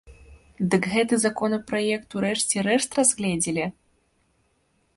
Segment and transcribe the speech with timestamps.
[0.71, 3.69] Дык гэты законапраект у рэшце рэшт разгледзелі?